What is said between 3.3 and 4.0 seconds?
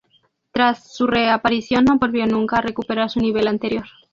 anterior.